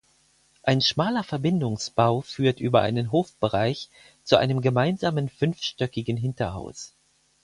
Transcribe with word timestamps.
Ein 0.63 0.81
schmaler 0.81 1.23
Verbindungsbau 1.23 2.21
führt 2.21 2.59
über 2.59 2.81
einen 2.81 3.11
Hofbereich 3.11 3.87
zu 4.23 4.35
einem 4.37 4.61
gemeinsamen 4.61 5.29
fünfstöckigen 5.29 6.17
Hinterhaus. 6.17 6.95